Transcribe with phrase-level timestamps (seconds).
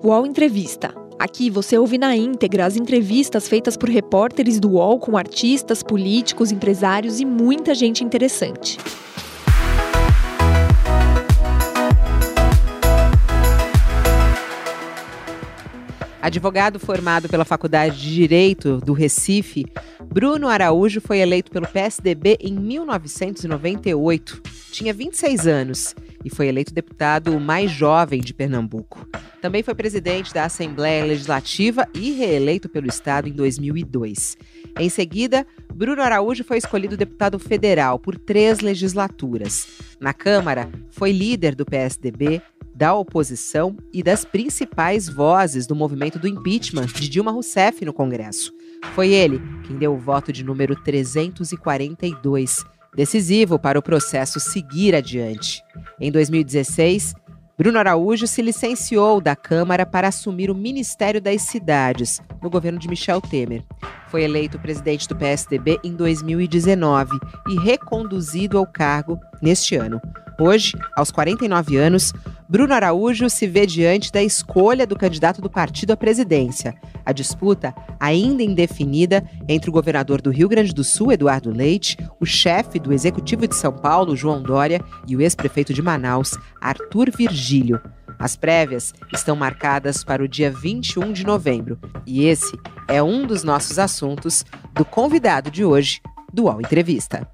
[0.00, 0.94] UOL Entrevista.
[1.18, 6.52] Aqui você ouve na íntegra as entrevistas feitas por repórteres do UOL com artistas, políticos,
[6.52, 8.78] empresários e muita gente interessante.
[16.22, 19.66] Advogado formado pela Faculdade de Direito do Recife,
[20.04, 24.42] Bruno Araújo foi eleito pelo PSDB em 1998.
[24.70, 25.96] Tinha 26 anos
[26.28, 29.08] e foi eleito deputado mais jovem de Pernambuco.
[29.40, 34.36] Também foi presidente da Assembleia Legislativa e reeleito pelo Estado em 2002.
[34.78, 39.66] Em seguida, Bruno Araújo foi escolhido deputado federal por três legislaturas.
[39.98, 42.42] Na Câmara, foi líder do PSDB,
[42.74, 48.52] da oposição e das principais vozes do movimento do impeachment de Dilma Rousseff no Congresso.
[48.94, 55.62] Foi ele quem deu o voto de número 342, decisivo para o processo seguir adiante.
[56.00, 57.14] Em 2016,
[57.58, 62.86] Bruno Araújo se licenciou da Câmara para assumir o Ministério das Cidades, no governo de
[62.86, 63.64] Michel Temer.
[64.06, 67.18] Foi eleito presidente do PSDB em 2019
[67.48, 70.00] e reconduzido ao cargo neste ano.
[70.40, 72.12] Hoje, aos 49 anos,
[72.48, 76.74] Bruno Araújo se vê diante da escolha do candidato do partido à presidência.
[77.04, 82.24] A disputa, ainda indefinida, entre o governador do Rio Grande do Sul, Eduardo Leite, o
[82.24, 87.80] chefe do Executivo de São Paulo, João Dória, e o ex-prefeito de Manaus, Arthur Virgílio.
[88.18, 91.78] As prévias estão marcadas para o dia 21 de novembro.
[92.06, 92.56] E esse
[92.88, 96.00] é um dos nossos assuntos do convidado de hoje
[96.32, 97.28] do UOL Entrevista.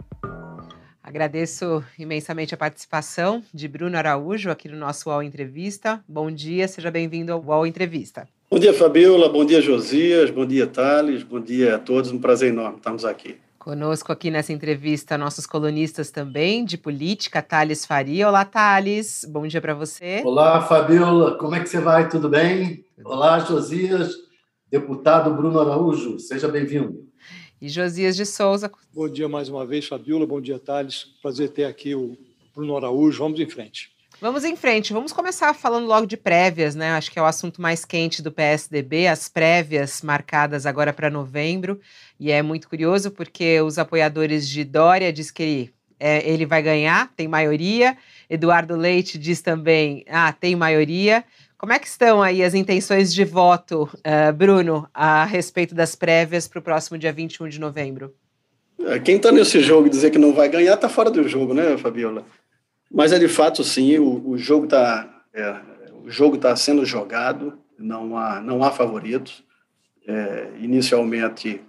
[1.15, 6.03] Agradeço imensamente a participação de Bruno Araújo aqui no nosso UOL Entrevista.
[6.09, 8.27] Bom dia, seja bem-vindo ao UOL Entrevista.
[8.51, 9.29] Bom dia, Fabiola.
[9.29, 10.29] Bom dia, Josias.
[10.31, 11.23] Bom dia, Thales.
[11.23, 12.11] Bom dia a todos.
[12.11, 13.37] Um prazer enorme estarmos aqui.
[13.61, 18.27] Conosco aqui nessa entrevista, nossos colunistas também de política, Thales Faria.
[18.27, 19.25] Olá, Thales.
[19.31, 20.21] Bom dia para você.
[20.25, 21.39] Olá, Fabiola.
[21.39, 22.09] Como é que você vai?
[22.09, 22.85] Tudo bem?
[23.05, 24.17] Olá, Josias.
[24.69, 27.07] Deputado Bruno Araújo, seja bem-vindo
[27.65, 28.71] e Josias de Souza.
[28.93, 30.27] Bom dia mais uma vez, Fabiola.
[30.27, 31.07] Bom dia, Thales.
[31.23, 32.15] Prazer ter aqui o
[32.55, 33.21] Bruno Araújo.
[33.21, 33.91] Vamos em frente.
[34.21, 34.93] Vamos em frente.
[34.93, 36.91] Vamos começar falando logo de prévias, né?
[36.91, 41.81] Acho que é o assunto mais quente do PSDB, as prévias marcadas agora para novembro.
[42.21, 46.63] E é muito curioso porque os apoiadores de Dória diz que ele, é, ele vai
[46.63, 47.97] ganhar, tem maioria.
[48.29, 51.25] Eduardo Leite diz também, ah, tem maioria.
[51.57, 56.49] Como é que estão aí as intenções de voto, uh, Bruno, a respeito das prévias
[56.49, 58.15] para o próximo dia 21 de novembro?
[58.87, 61.55] É, quem está nesse jogo e dizer que não vai ganhar está fora do jogo,
[61.55, 62.25] né, Fabiola?
[62.91, 65.57] Mas é de fato sim, o, o jogo está é,
[66.05, 69.43] o jogo tá sendo jogado, não há não há favoritos.
[70.07, 71.63] É, inicialmente,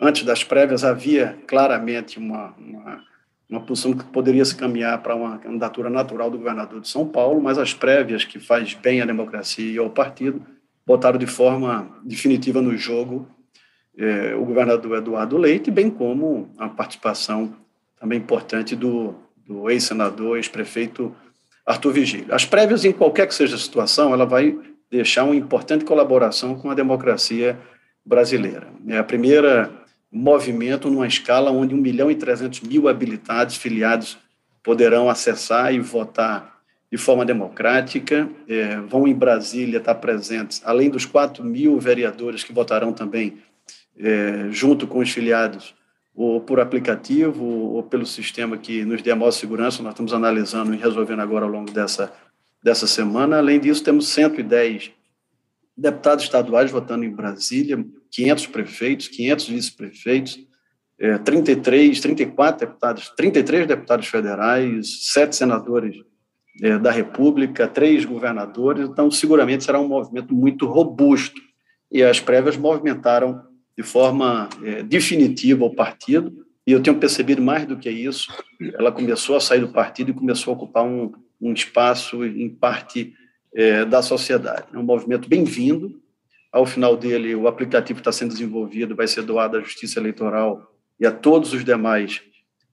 [0.00, 3.04] antes das prévias havia claramente uma, uma
[3.48, 7.40] uma posição que poderia se caminhar para uma candidatura natural do governador de São Paulo,
[7.40, 10.42] mas as prévias que faz bem à democracia e ao partido
[10.86, 13.28] botaram de forma definitiva no jogo
[13.96, 17.54] eh, o governador Eduardo Leite, bem como a participação
[17.98, 19.14] também importante do,
[19.46, 21.14] do ex-senador, ex-prefeito
[21.64, 22.34] Arthur Vigílio.
[22.34, 24.58] As prévias, em qualquer que seja a situação, ela vai
[24.90, 27.58] deixar uma importante colaboração com a democracia
[28.04, 28.68] brasileira.
[28.88, 29.70] É a primeira
[30.14, 34.16] movimento numa escala onde 1 milhão e 300 mil habilitados, filiados,
[34.62, 36.60] poderão acessar e votar
[36.90, 38.28] de forma democrática.
[38.48, 43.38] É, vão em Brasília estar presentes, além dos 4 mil vereadores que votarão também
[43.98, 45.74] é, junto com os filiados,
[46.14, 49.82] ou por aplicativo, ou pelo sistema que nos dê a maior segurança.
[49.82, 52.12] Nós estamos analisando e resolvendo agora ao longo dessa,
[52.62, 53.38] dessa semana.
[53.38, 54.92] Além disso, temos 110
[55.76, 60.38] deputados estaduais votando em Brasília, 500 prefeitos, 500 vice-prefeitos,
[61.00, 65.96] é, 33, 34 deputados, 33 deputados federais, sete senadores
[66.62, 68.88] é, da República, três governadores.
[68.88, 71.40] Então, seguramente será um movimento muito robusto.
[71.90, 73.42] E as prévias movimentaram
[73.76, 76.32] de forma é, definitiva o partido.
[76.64, 78.32] E eu tenho percebido mais do que isso.
[78.78, 83.12] Ela começou a sair do partido e começou a ocupar um, um espaço, em parte,
[83.52, 84.66] é, da sociedade.
[84.72, 86.00] É um movimento bem-vindo.
[86.54, 91.04] Ao final dele, o aplicativo está sendo desenvolvido, vai ser doado à Justiça Eleitoral e
[91.04, 92.22] a todos os demais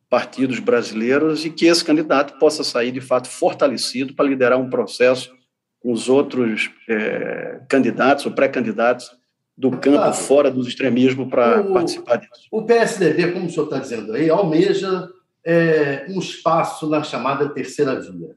[0.07, 5.33] partidos brasileiros e que esse candidato possa sair, de fato, fortalecido para liderar um processo
[5.79, 9.09] com os outros é, candidatos ou pré-candidatos
[9.57, 10.13] do campo claro.
[10.13, 12.49] fora do extremismo para participar disso.
[12.51, 15.09] O PSDB, como o senhor está dizendo aí, almeja
[15.43, 18.35] é, um espaço na chamada terceira via.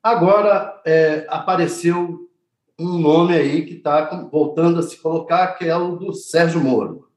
[0.00, 2.28] Agora é, apareceu
[2.78, 7.08] um nome aí que está voltando a se colocar, que é o do Sérgio Moro.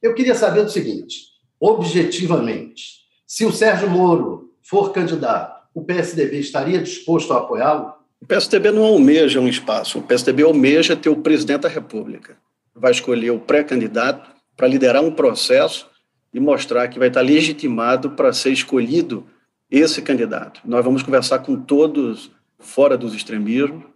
[0.00, 6.80] Eu queria saber o seguinte: objetivamente, se o Sérgio Moro for candidato, o PSDB estaria
[6.80, 7.92] disposto a apoiá-lo?
[8.20, 12.36] O PSDB não almeja um espaço, o PSDB almeja ter o presidente da República.
[12.74, 15.90] Vai escolher o pré-candidato para liderar um processo
[16.32, 19.26] e mostrar que vai estar legitimado para ser escolhido
[19.68, 20.60] esse candidato.
[20.64, 23.91] Nós vamos conversar com todos fora dos extremismos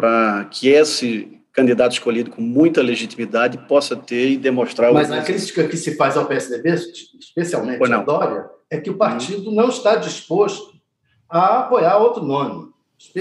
[0.00, 4.92] para que esse candidato escolhido com muita legitimidade possa ter e demonstrar...
[4.92, 6.74] Mas a crítica que se faz ao PSDB,
[7.18, 10.72] especialmente ao Dória, é que o partido não está disposto
[11.28, 12.70] a apoiar outro nome.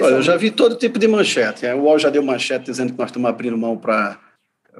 [0.01, 1.65] Olha, eu já vi todo tipo de manchete.
[1.67, 4.17] O UOL já deu manchete dizendo que nós estamos abrindo mão para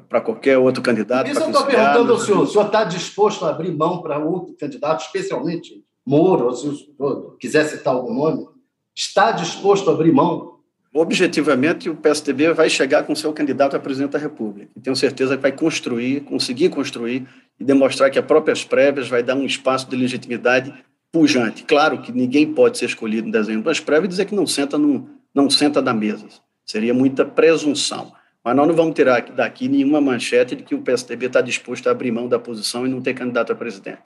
[0.07, 1.30] para qualquer outro candidato.
[1.30, 2.44] Isso eu estou perguntando ao senhor.
[2.44, 6.75] O senhor está disposto a abrir mão para outro candidato, especialmente Moro, ou se o
[6.75, 8.48] senhor quiser citar algum nome?
[8.96, 10.59] Está disposto a abrir mão?
[10.94, 14.71] Objetivamente, o PSDB vai chegar com seu candidato a presidente da República.
[14.75, 17.27] E tenho certeza que vai construir, conseguir construir
[17.59, 20.74] e demonstrar que as próprias prévias vai dar um espaço de legitimidade
[21.12, 21.63] pujante.
[21.63, 24.77] Claro que ninguém pode ser escolhido em dezembro das prévias e dizer que não senta,
[24.80, 26.25] no, não senta da mesa.
[26.65, 28.12] Seria muita presunção.
[28.44, 31.91] Mas nós não vamos tirar daqui nenhuma manchete de que o PSDB está disposto a
[31.91, 34.01] abrir mão da posição e não ter candidato a presidente.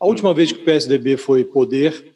[0.00, 2.12] A última vez que o PSDB foi poder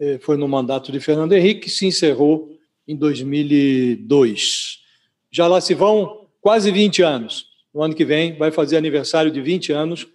[0.00, 2.51] eh, foi no mandato de Fernando Henrique, que se encerrou
[2.86, 4.78] em 2002.
[5.30, 7.46] Já lá se vão quase 20 anos.
[7.72, 10.06] No ano que vem vai fazer aniversário de 20 anos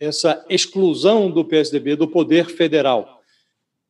[0.00, 3.20] essa exclusão do PSDB do poder federal.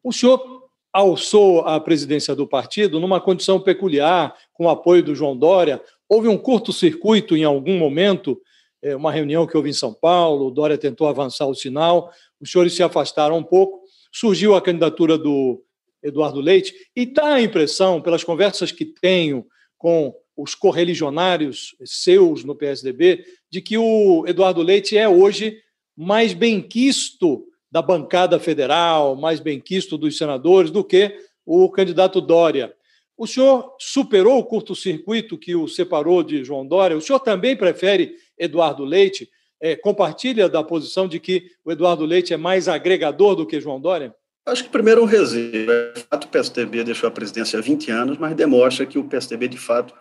[0.02, 5.36] O senhor alçou a presidência do partido numa condição peculiar, com o apoio do João
[5.36, 5.82] Dória.
[6.08, 8.40] Houve um curto-circuito em algum momento,
[8.80, 12.50] é, uma reunião que houve em São Paulo, o Dória tentou avançar o sinal, os
[12.50, 13.80] senhores se afastaram um pouco,
[14.12, 15.64] surgiu a candidatura do
[16.04, 19.46] Eduardo Leite, e dá a impressão, pelas conversas que tenho
[19.78, 25.58] com os correligionários seus no PSDB, de que o Eduardo Leite é hoje
[25.96, 31.16] mais benquisto da bancada federal, mais benquisto dos senadores do que
[31.46, 32.74] o candidato Dória.
[33.16, 36.96] O senhor superou o curto-circuito que o separou de João Dória?
[36.96, 39.30] O senhor também prefere Eduardo Leite?
[39.60, 43.80] É, compartilha da posição de que o Eduardo Leite é mais agregador do que João
[43.80, 44.14] Dória?
[44.46, 45.74] Acho que primeiro um resíduo.
[45.94, 49.48] De fato, o PSDB deixou a presidência há 20 anos, mas demonstra que o PSDB,
[49.48, 49.94] de fato,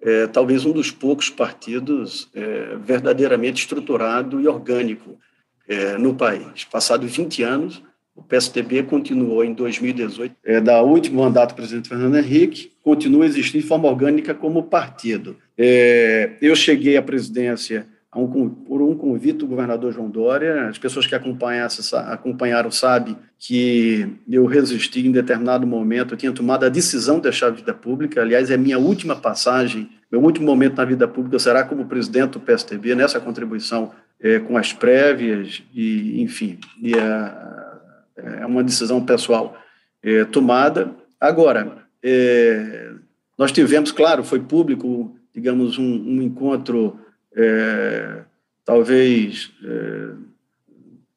[0.00, 5.18] é talvez um dos poucos partidos é, verdadeiramente estruturado e orgânico
[5.66, 6.64] é, no país.
[6.64, 7.82] Passados 20 anos,
[8.14, 13.62] o PSDB continuou em 2018, é, da último mandato do presidente Fernando Henrique, continua existindo
[13.62, 15.36] de forma orgânica como partido.
[15.56, 17.86] É, eu cheguei à presidência
[18.24, 20.68] um, por um convite do governador João Dória.
[20.68, 26.68] As pessoas que acompanharam sabem que eu resisti em determinado momento, eu tinha tomado a
[26.68, 28.20] decisão de deixar a vida pública.
[28.20, 32.40] Aliás, é minha última passagem, meu último momento na vida pública será como presidente do
[32.40, 37.78] PSDB, nessa contribuição é, com as prévias, e, enfim, e a,
[38.16, 39.56] é uma decisão pessoal
[40.02, 40.90] é, tomada.
[41.20, 42.90] Agora, é,
[43.36, 46.98] nós tivemos, claro, foi público, digamos, um, um encontro
[47.36, 48.22] é,
[48.64, 50.10] talvez é,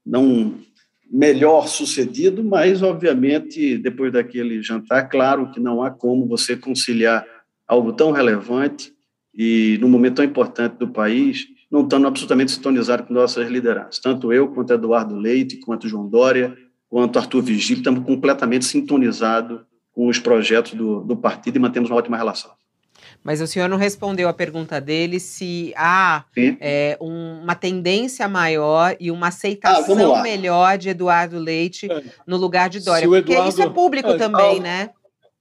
[0.06, 0.60] não
[1.12, 7.26] melhor sucedido, mas, obviamente, depois daquele jantar, claro que não há como você conciliar
[7.68, 8.94] algo tão relevante
[9.34, 14.00] e num momento tão importante do país, não estando absolutamente sintonizado com nossas lideranças.
[14.00, 16.56] Tanto eu, quanto Eduardo Leite, quanto João Dória,
[16.90, 19.62] quanto Arthur Vigílio, estamos completamente sintonizados
[19.94, 22.52] com os projetos do, do partido e mantemos uma ótima relação.
[23.24, 26.26] Mas o senhor não respondeu a pergunta dele se há
[26.60, 32.04] é, um, uma tendência maior e uma aceitação ah, melhor de Eduardo Leite é.
[32.26, 33.08] no lugar de Dória.
[33.08, 33.50] Porque Eduardo...
[33.50, 34.90] isso é público é, também, ah, né?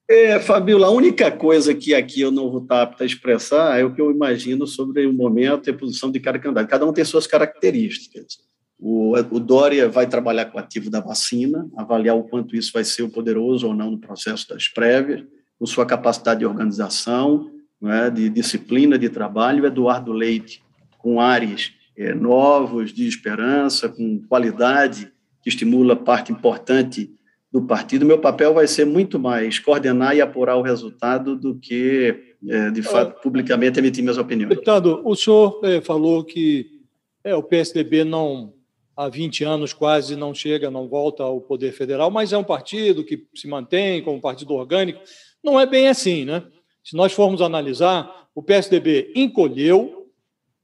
[0.09, 3.85] É, Fabiola, a única coisa que aqui eu não vou estar apto a expressar é
[3.85, 6.69] o que eu imagino sobre o momento e a posição de cada candidato.
[6.69, 8.41] Cada um tem suas características.
[8.77, 12.83] O, o Dória vai trabalhar com o ativo da vacina, avaliar o quanto isso vai
[12.83, 15.23] ser poderoso ou não no processo das prévias,
[15.59, 17.49] com sua capacidade de organização,
[17.81, 20.63] né, de disciplina de trabalho, Eduardo Leite,
[20.99, 25.11] com ares é, novos de esperança, com qualidade
[25.43, 27.11] que estimula parte importante
[27.51, 28.07] do partido.
[28.07, 32.83] Meu papel vai ser muito mais coordenar e apurar o resultado do que, é, de
[32.83, 34.51] fato, publicamente emitir minhas opiniões.
[34.51, 36.81] Deputado, o senhor é, falou que
[37.25, 38.55] é, o PSDB não
[38.97, 43.05] há 20 anos quase não chega, não volta ao poder federal, mas é um partido
[43.05, 45.01] que se mantém como partido orgânico.
[45.43, 46.43] Não é bem assim, né?
[46.91, 50.09] Se nós formos analisar, o PSDB encolheu,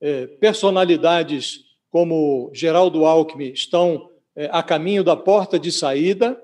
[0.01, 6.37] é, personalidades como Geraldo Alckmin estão é, a caminho da porta de saída.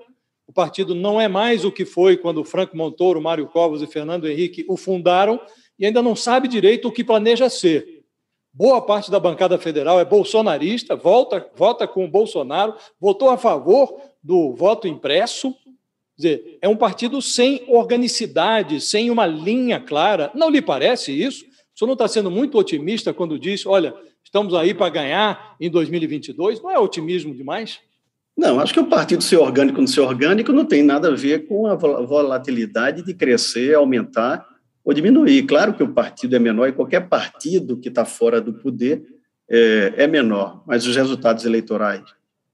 [0.47, 4.25] O partido não é mais o que foi quando Franco Montoro, Mário Covas e Fernando
[4.25, 5.37] Henrique o fundaram
[5.77, 8.05] e ainda não sabe direito o que planeja ser.
[8.53, 13.99] Boa parte da bancada federal é bolsonarista, volta, vota com o Bolsonaro, votou a favor
[14.23, 15.53] do voto impresso,
[16.23, 20.31] dizer, é um partido sem organicidade, sem uma linha clara.
[20.33, 21.45] Não lhe parece isso?
[21.45, 25.69] O senhor não está sendo muito otimista quando diz, olha, estamos aí para ganhar em
[25.69, 26.61] 2022?
[26.61, 27.79] Não é otimismo demais?
[28.35, 31.15] Não, acho que o partido ser orgânico ou não ser orgânico não tem nada a
[31.15, 34.45] ver com a volatilidade de crescer, aumentar
[34.83, 35.43] ou diminuir.
[35.43, 39.03] Claro que o partido é menor e qualquer partido que está fora do poder
[39.49, 42.03] é, é, menor, mas os resultados eleitorais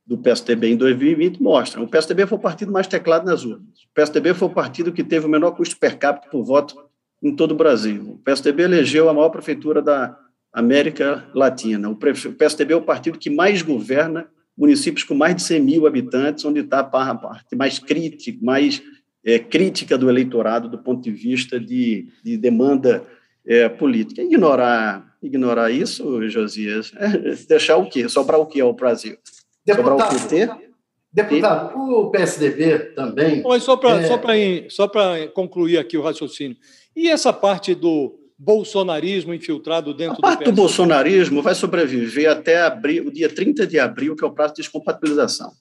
[0.09, 1.83] do PSDB em 2020 mostram.
[1.83, 3.83] O PSDB foi o partido mais teclado nas urnas.
[3.83, 6.75] O PSDB foi o partido que teve o menor custo per capita por voto
[7.21, 8.13] em todo o Brasil.
[8.13, 10.17] O PSDB elegeu a maior prefeitura da
[10.51, 11.87] América Latina.
[11.87, 16.43] O PSDB é o partido que mais governa municípios com mais de 100 mil habitantes,
[16.43, 18.81] onde está a parte mais crítica, mais
[19.23, 23.05] é, crítica do eleitorado do ponto de vista de, de demanda
[23.45, 24.23] é, política.
[24.23, 28.09] Ignorar, ignorar isso, Josias, é deixar o quê?
[28.09, 29.15] Sobrar o quê ao Brasil?
[29.75, 30.69] Deputado, o?
[31.11, 33.41] Deputado, o PSDB também.
[33.43, 34.69] Mas só para é...
[34.69, 34.87] só
[35.33, 36.57] concluir aqui o raciocínio.
[36.95, 42.61] E essa parte do bolsonarismo infiltrado dentro a parte do, do bolsonarismo vai sobreviver até
[42.61, 45.51] abril, o dia 30 de abril, que é o prazo de descompatibilização.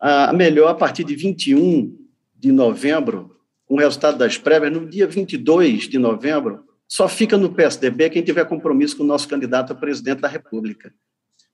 [0.00, 1.96] A melhor, a partir de 21
[2.36, 7.52] de novembro, com o resultado das prévias, no dia 22 de novembro, só fica no
[7.54, 10.92] PSDB quem tiver compromisso com o nosso candidato a presidente da República.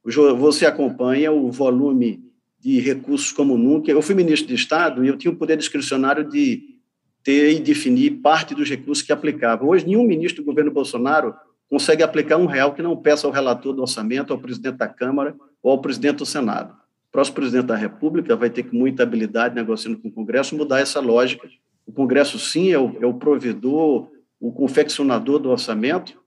[0.05, 2.25] Você acompanha o volume
[2.59, 3.91] de recursos como nunca.
[3.91, 6.79] Eu fui ministro de Estado e eu tinha o poder discricionário de
[7.23, 9.65] ter e definir parte dos recursos que aplicava.
[9.65, 11.35] Hoje, nenhum ministro do governo Bolsonaro
[11.69, 15.37] consegue aplicar um real que não peça ao relator do orçamento, ao presidente da Câmara
[15.63, 16.73] ou ao presidente do Senado.
[16.73, 20.81] O próximo presidente da República vai ter, com muita habilidade, negociando com o Congresso, mudar
[20.81, 21.49] essa lógica.
[21.87, 26.21] O Congresso, sim, é o, é o provedor, o confeccionador do orçamento,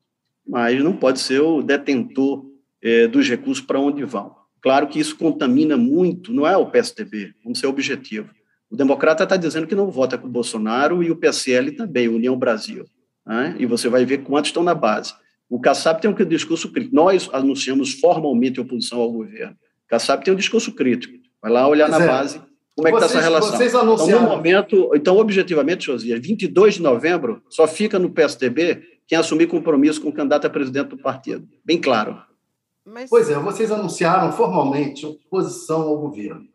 [0.48, 2.46] mas não pode ser o detentor
[2.84, 4.36] é, dos recursos para onde vão.
[4.62, 8.30] Claro que isso contamina muito, não é o PSDB, vamos ser objetivo.
[8.70, 12.38] O democrata está dizendo que não vota com o Bolsonaro e o PSL também, União
[12.38, 12.86] Brasil.
[13.26, 13.56] Né?
[13.60, 15.14] E você vai ver quantos estão na base.
[15.50, 16.96] O Kassab tem um discurso crítico.
[16.96, 19.54] Nós anunciamos formalmente oposição ao governo.
[19.86, 21.14] O Kassab tem um discurso crítico.
[21.42, 22.08] Vai lá olhar pois na é.
[22.08, 22.42] base
[22.76, 23.58] como é que está essa relação.
[23.58, 24.12] Vocês anunciaram...
[24.12, 29.48] Então, no momento, então, objetivamente, Josias, 22 de novembro, só fica no PSDB quem assumir
[29.48, 31.46] compromisso com o candidato a presidente do partido.
[31.66, 32.22] Bem claro.
[32.92, 33.10] Mas...
[33.10, 36.46] Pois é, vocês anunciaram formalmente oposição ao governo.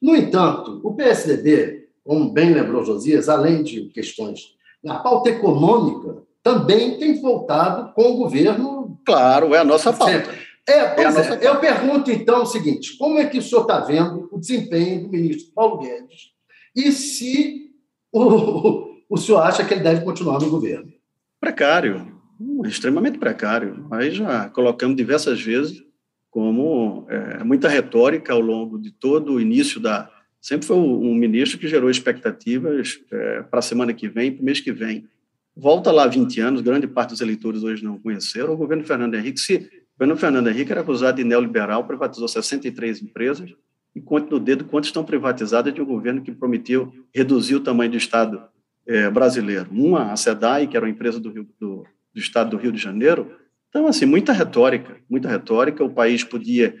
[0.00, 6.98] No entanto, o PSDB, como bem lembrou Josias, além de questões na pauta econômica, também
[6.98, 8.98] tem voltado com o governo.
[9.04, 10.32] Claro, é a nossa pauta.
[10.68, 11.48] É, é nossa é.
[11.48, 15.08] Eu pergunto então o seguinte: como é que o senhor está vendo o desempenho do
[15.08, 16.30] ministro Paulo Guedes
[16.74, 17.70] e se
[18.12, 20.92] o, o senhor acha que ele deve continuar no governo?
[21.40, 22.21] Precário,
[22.64, 23.86] extremamente precário.
[23.90, 25.84] Aí já colocamos diversas vezes
[26.30, 30.10] como é, muita retórica ao longo de todo o início da.
[30.40, 34.44] Sempre foi um ministro que gerou expectativas é, para a semana que vem, para o
[34.44, 35.06] mês que vem.
[35.54, 38.54] Volta lá 20 anos, grande parte dos eleitores hoje não conheceram.
[38.54, 43.02] O governo Fernando Henrique, se o governo Fernando Henrique era acusado de neoliberal, privatizou 63
[43.02, 43.54] empresas
[43.94, 47.90] e conte no dedo quantas estão privatizadas de um governo que prometeu reduzir o tamanho
[47.90, 48.42] do Estado
[48.86, 49.68] é, brasileiro.
[49.70, 52.78] Uma, a SEDAI, que era uma empresa do, Rio, do, do Estado do Rio de
[52.78, 53.30] Janeiro,
[53.72, 55.82] então, assim, muita retórica, muita retórica.
[55.82, 56.76] O país podia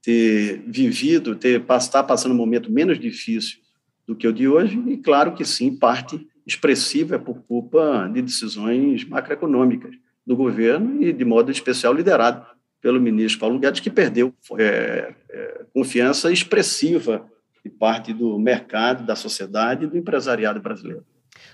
[0.00, 3.58] ter vivido, ter estar passando um momento menos difícil
[4.06, 8.22] do que o de hoje, e claro que sim, parte expressiva é por culpa de
[8.22, 12.46] decisões macroeconômicas do governo e, de modo especial, liderado
[12.80, 17.28] pelo ministro Paulo Guedes, que perdeu é, é, confiança expressiva
[17.64, 21.04] de parte do mercado, da sociedade e do empresariado brasileiro.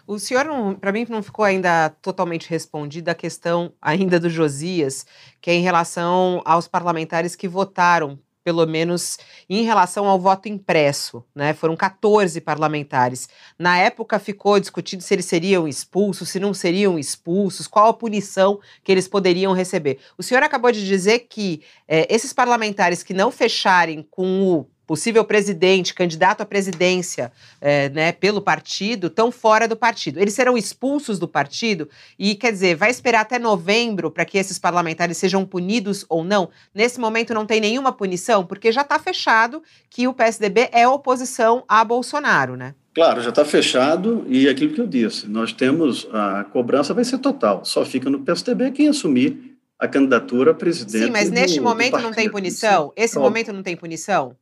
[0.07, 0.47] O senhor,
[0.81, 5.07] para mim, não ficou ainda totalmente respondida a questão ainda do Josias,
[5.41, 9.19] que é em relação aos parlamentares que votaram, pelo menos
[9.49, 11.55] em relação ao voto impresso, né?
[11.55, 13.29] Foram 14 parlamentares.
[13.57, 18.59] Na época ficou discutido se eles seriam expulsos, se não seriam expulsos, qual a punição
[18.83, 20.01] que eles poderiam receber.
[20.19, 25.25] O senhor acabou de dizer que é, esses parlamentares que não fecharem com o possível
[25.25, 27.33] presidente, candidato à presidência
[27.63, 30.21] é, né, pelo partido, estão fora do partido.
[30.21, 34.59] Eles serão expulsos do partido e, quer dizer, vai esperar até novembro para que esses
[34.59, 36.51] parlamentares sejam punidos ou não?
[36.75, 41.65] Nesse momento não tem nenhuma punição, porque já está fechado que o PSDB é oposição
[41.67, 42.75] a Bolsonaro, né?
[42.95, 47.05] Claro, já está fechado e é aquilo que eu disse, nós temos, a cobrança vai
[47.05, 51.07] ser total, só fica no PSDB quem assumir a candidatura a presidente.
[51.07, 52.93] Sim, mas neste do, momento do não tem punição?
[52.95, 53.25] Esse Pronto.
[53.25, 54.37] momento não tem punição?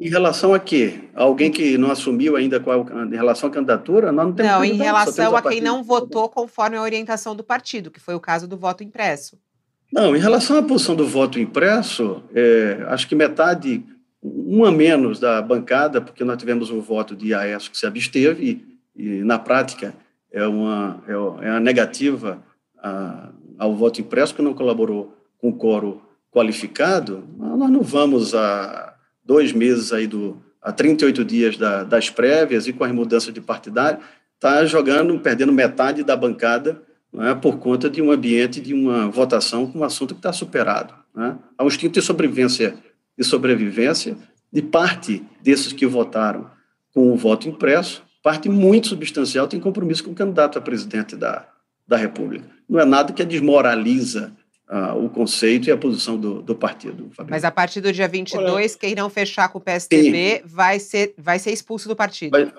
[0.00, 1.00] Em relação a quê?
[1.12, 4.12] Alguém que não assumiu ainda qual, em relação à candidatura?
[4.12, 7.42] Nós não temos Não, em relação a, a quem não votou conforme a orientação do
[7.42, 9.36] partido, que foi o caso do voto impresso.
[9.92, 13.82] Não, em relação à posição do voto impresso, é, acho que metade
[14.22, 18.62] um a menos da bancada, porque nós tivemos o voto de Aécio que se absteve,
[18.96, 19.94] e, e na prática
[20.30, 22.38] é uma, é uma negativa
[22.80, 28.94] a, ao voto impresso, que não colaborou com o coro qualificado, nós não vamos a
[29.28, 33.40] dois meses aí do a 38 dias da, das prévias e com as mudanças de
[33.40, 34.00] partidário,
[34.34, 36.82] está jogando, perdendo metade da bancada
[37.14, 40.94] é, por conta de um ambiente de uma votação com um assunto que está superado.
[41.16, 41.34] É?
[41.56, 42.74] Há um instinto de sobrevivência,
[43.16, 44.16] de sobrevivência
[44.50, 46.50] de parte desses que votaram
[46.92, 51.46] com o voto impresso, parte muito substancial tem compromisso com o candidato a presidente da,
[51.86, 52.48] da República.
[52.68, 54.32] Não é nada que desmoraliza
[54.70, 57.08] uh, o conceito e a posição do, do partido.
[57.10, 57.30] Fabiano.
[57.30, 61.14] Mas a partir do dia 22, Olha, quem não fechar com o PSDB vai ser,
[61.16, 62.30] vai ser expulso do partido.
[62.30, 62.52] Vai,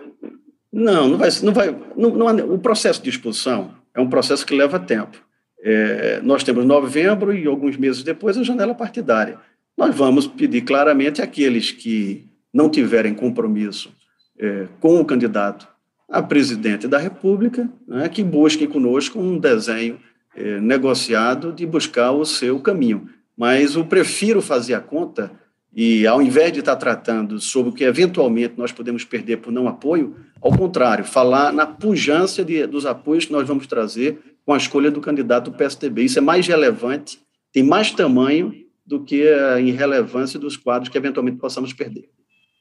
[0.71, 1.29] não, não vai.
[1.41, 5.17] Não vai não, não, o processo de expulsão é um processo que leva tempo.
[5.61, 9.37] É, nós temos novembro e alguns meses depois a janela partidária.
[9.77, 13.91] Nós vamos pedir claramente àqueles que não tiverem compromisso
[14.39, 15.67] é, com o candidato
[16.09, 19.99] a presidente da República né, que busquem conosco um desenho
[20.35, 23.09] é, negociado de buscar o seu caminho.
[23.35, 25.31] Mas eu prefiro fazer a conta
[25.73, 29.67] e, ao invés de estar tratando sobre o que eventualmente nós podemos perder por não
[29.67, 34.57] apoio, ao contrário, falar na pujança de, dos apoios que nós vamos trazer com a
[34.57, 36.03] escolha do candidato do PSDB.
[36.03, 37.19] Isso é mais relevante,
[37.51, 38.53] tem mais tamanho
[38.85, 42.09] do que a irrelevância dos quadros que eventualmente possamos perder.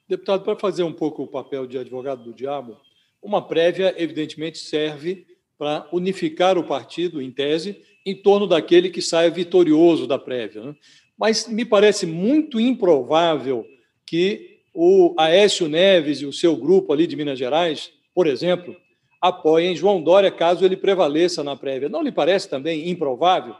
[0.07, 2.77] Deputado, para fazer um pouco o papel de advogado do diabo,
[3.21, 5.25] uma prévia, evidentemente, serve
[5.59, 10.63] para unificar o partido, em tese, em torno daquele que saia vitorioso da prévia.
[10.63, 10.75] Né?
[11.17, 13.67] Mas me parece muito improvável
[14.05, 18.73] que o Aécio Neves e o seu grupo ali de Minas Gerais, por exemplo,
[19.19, 21.89] apoiem João Dória caso ele prevaleça na prévia.
[21.89, 23.53] Não lhe parece também improvável?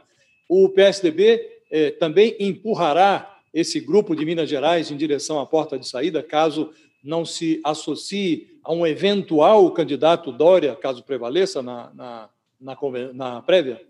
[0.48, 5.86] O PSDB eh, também empurrará esse grupo de Minas Gerais em direção à porta de
[5.86, 6.70] saída, caso
[7.02, 12.28] não se associe a um eventual candidato Dória, caso prevaleça na, na,
[12.60, 12.76] na,
[13.14, 13.80] na prévia?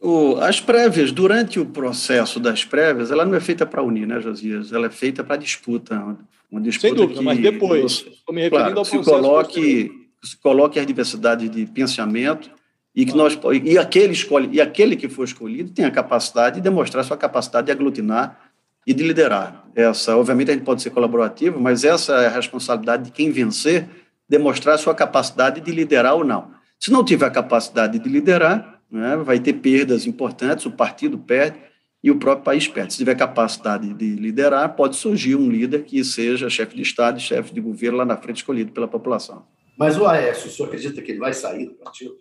[0.00, 4.18] O, as prévias, durante o processo das prévias, ela não é feita para unir, né,
[4.20, 4.72] Josias?
[4.72, 6.16] Ela é feita para disputa.
[6.50, 9.90] Uma disputa Sem dúvida, que, mas depois, estou me referindo claro, ao se coloque,
[10.22, 12.50] se coloque as diversidades de pensamento
[12.94, 16.62] e que nós e aquele escolhe e aquele que for escolhido tem a capacidade de
[16.62, 18.49] demonstrar sua capacidade de aglutinar
[18.86, 19.64] e de liderar.
[19.74, 23.88] Essa, obviamente, a gente pode ser colaborativo, mas essa é a responsabilidade de quem vencer,
[24.28, 26.52] demonstrar sua capacidade de liderar ou não.
[26.78, 31.58] Se não tiver a capacidade de liderar, né, vai ter perdas importantes, o partido perde
[32.02, 32.92] e o próprio país perde.
[32.92, 37.20] Se tiver capacidade de liderar, pode surgir um líder que seja chefe de Estado e
[37.20, 39.44] chefe de governo lá na frente, escolhido pela população.
[39.78, 42.14] Mas o Aécio, o senhor acredita que ele vai sair do partido?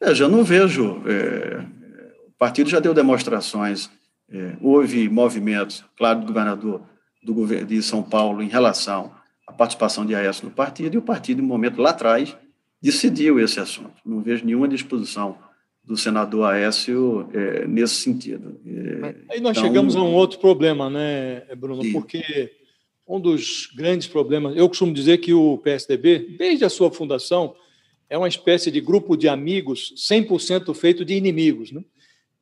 [0.00, 1.02] Eu já não vejo.
[1.06, 1.64] É,
[2.28, 3.90] o partido já deu demonstrações
[4.30, 6.82] é, houve movimentos, claro, do governador
[7.22, 9.12] do governo de São Paulo em relação
[9.46, 12.36] à participação de Aécio no partido, e o partido, em um momento lá atrás,
[12.80, 13.94] decidiu esse assunto.
[14.04, 15.36] Não vejo nenhuma disposição
[15.84, 18.60] do senador Aécio é, nesse sentido.
[18.64, 21.82] É, Aí nós então, chegamos a um outro problema, né, Bruno?
[21.82, 21.92] Sim.
[21.92, 22.52] Porque
[23.06, 27.54] um dos grandes problemas, eu costumo dizer que o PSDB, desde a sua fundação,
[28.10, 31.70] é uma espécie de grupo de amigos 100% feito de inimigos.
[31.70, 31.84] Né?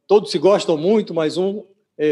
[0.06, 1.64] Todos se gostam muito, mas um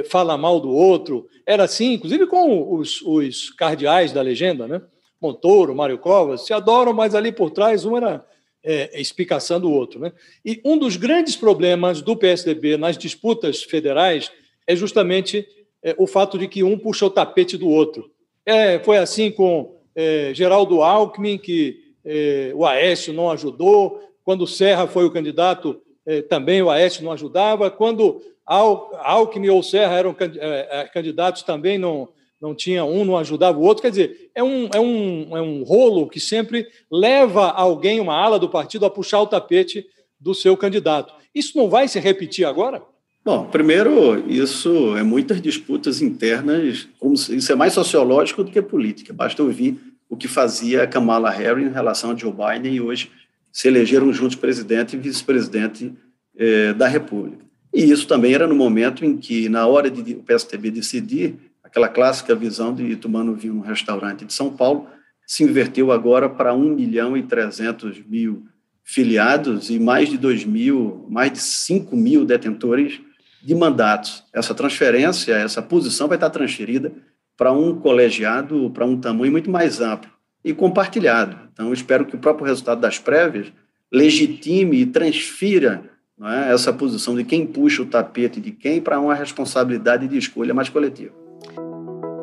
[0.09, 1.29] fala mal do outro.
[1.47, 4.81] Era assim, inclusive com os, os cardeais da legenda, né?
[5.21, 8.27] Montoro, Mário Covas, se adoram, mas ali por trás um era
[8.65, 10.01] é, explicação o outro.
[10.01, 10.13] Né?
[10.45, 14.31] E um dos grandes problemas do PSDB nas disputas federais
[14.67, 15.47] é justamente
[15.83, 18.11] é, o fato de que um puxa o tapete do outro.
[18.45, 24.87] É, foi assim com é, Geraldo Alckmin, que é, o Aécio não ajudou, quando Serra
[24.87, 25.92] foi o candidato, é,
[26.29, 32.09] também o Aécio não ajudava, quando Alckmin ou Serra eram é, é, candidatos também, não,
[32.41, 33.83] não tinha um, não ajudava o outro.
[33.83, 38.39] Quer dizer, é um, é, um, é um rolo que sempre leva alguém, uma ala
[38.39, 39.87] do partido, a puxar o tapete
[40.19, 41.15] do seu candidato.
[41.35, 42.83] Isso não vai se repetir agora?
[43.25, 46.89] Bom, primeiro, isso é muitas disputas internas,
[47.31, 49.13] isso é mais sociológico do que política.
[49.13, 49.79] Basta ouvir
[50.11, 53.11] o que fazia Kamala Harris em relação a Joe Biden e hoje
[53.53, 55.93] se elegeram juntos presidente e vice-presidente
[56.37, 57.45] eh, da República.
[57.73, 61.89] E isso também era no momento em que, na hora de o PSTB decidir, aquela
[61.89, 64.89] clássica visão de tomando vinho no restaurante de São Paulo,
[65.27, 68.45] se inverteu agora para 1 milhão e 300 mil
[68.83, 73.01] filiados e mais de 2 mil, mais de 5 mil detentores
[73.43, 74.25] de mandatos.
[74.33, 76.93] Essa transferência, essa posição vai estar transferida
[77.37, 80.12] para um colegiado, para um tamanho muito mais amplo
[80.45, 81.39] e compartilhado.
[81.53, 83.53] Então, espero que o próprio resultado das prévias
[83.93, 86.53] legitime e transfira é?
[86.53, 90.69] essa posição de quem puxa o tapete de quem para uma responsabilidade de escolha mais
[90.69, 91.13] coletiva.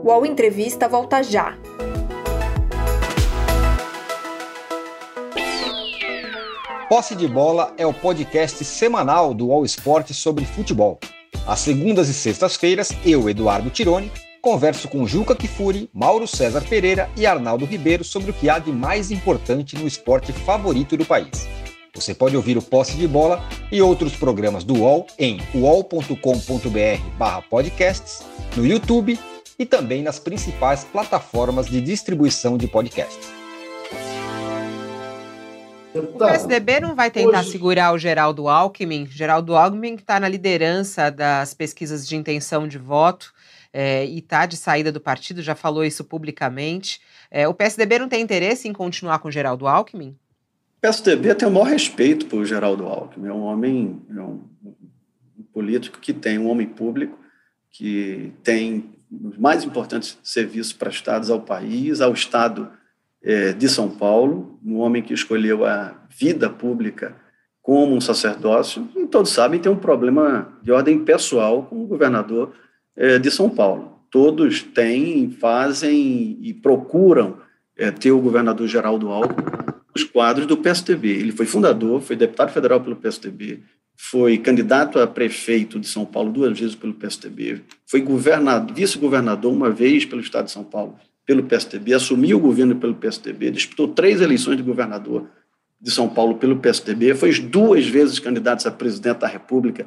[0.04, 1.58] O UOL Entrevista volta já.
[6.88, 11.00] Posse de Bola é o podcast semanal do All Sport sobre futebol.
[11.46, 17.26] Às segundas e sextas-feiras, eu, Eduardo Tironi, converso com Juca Kifuri, Mauro César Pereira e
[17.26, 21.48] Arnaldo Ribeiro sobre o que há de mais importante no esporte favorito do país.
[21.94, 28.24] Você pode ouvir o Posse de Bola e outros programas do UOL em uol.com.br/podcasts,
[28.56, 29.20] no YouTube
[29.58, 33.28] e também nas principais plataformas de distribuição de podcasts.
[35.94, 37.52] O PSDB não vai tentar Hoje...
[37.52, 39.08] segurar o Geraldo Alckmin.
[39.08, 43.34] Geraldo Alckmin está na liderança das pesquisas de intenção de voto
[43.74, 47.02] é, e está de saída do partido, já falou isso publicamente.
[47.30, 50.18] É, o PSDB não tem interesse em continuar com Geraldo Alckmin?
[50.78, 53.28] O PSDB tem o maior respeito por Geraldo Alckmin.
[53.28, 57.20] É um homem, é um, um político que tem um homem público,
[57.70, 62.72] que tem os mais importantes serviços prestados ao país, ao Estado
[63.22, 67.16] é, de São Paulo, um homem que escolheu a vida pública
[67.62, 72.54] como um sacerdócio, e todos sabem tem um problema de ordem pessoal com o governador
[73.20, 74.00] de São Paulo.
[74.12, 77.38] Todos têm, fazem e procuram
[77.78, 79.60] é, ter o governador Geraldo Alckmin
[80.00, 81.10] os quadros do PSDB.
[81.10, 83.60] Ele foi fundador, foi deputado federal pelo PSDB,
[83.96, 88.06] foi candidato a prefeito de São Paulo duas vezes pelo PSDB, foi
[88.74, 93.52] vice-governador uma vez pelo estado de São Paulo pelo PSDB, assumiu o governo pelo PSDB,
[93.52, 95.28] disputou três eleições de governador
[95.80, 99.86] de São Paulo pelo PSDB, foi duas vezes candidato a presidente da República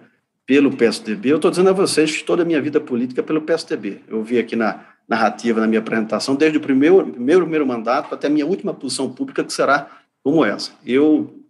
[0.53, 1.33] pelo PSDB.
[1.33, 4.03] Eu estou dizendo a vocês que toda a minha vida política pelo PSDB.
[4.07, 8.27] Eu vi aqui na narrativa, na minha apresentação, desde o primeiro, primeiro, primeiro mandato até
[8.27, 9.89] a minha última posição pública, que será
[10.23, 10.73] como essa.
[10.85, 11.43] Eu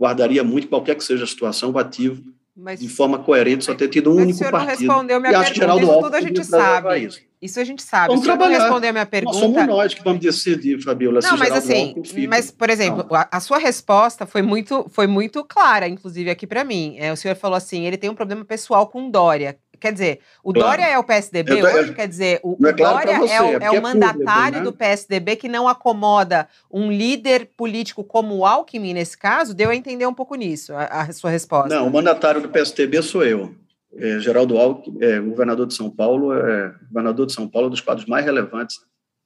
[0.00, 2.22] guardaria muito, qualquer que seja a situação, ativo
[2.56, 4.52] mas, de forma coerente, só ter tido um único partido.
[4.64, 6.98] Mas o senhor não respondeu minha pergunta, isso tudo a gente sabe.
[7.04, 7.20] Isso.
[7.40, 7.60] Isso.
[7.60, 8.08] a gente sabe.
[8.08, 8.58] Vamos trabalhar.
[8.58, 9.38] responder a minha pergunta...
[9.38, 11.20] Nós somos nós que vamos decidir, Fabiola.
[11.22, 11.94] Não, mas assim,
[12.28, 16.64] mas, por exemplo, a, a, sua resposta foi muito, foi muito clara, inclusive, aqui para
[16.64, 16.96] mim.
[16.98, 19.58] É, o senhor falou assim, ele tem um problema pessoal com Dória.
[19.80, 20.70] Quer dizer, o claro.
[20.70, 21.94] Dória é o PSDB tô, hoje?
[21.94, 24.60] Quer dizer, o, é claro Dória você, é o, é, é o mandatário público, né?
[24.62, 29.54] do PSDB que não acomoda um líder político como o Alckmin, nesse caso?
[29.54, 31.74] Deu a entender um pouco nisso, a, a sua resposta.
[31.74, 33.54] Não, o mandatário do PSDB sou eu.
[33.94, 37.70] É, Geraldo Alckmin, é, governador de São Paulo, é governador de São Paulo, é um
[37.70, 38.76] dos quadros mais relevantes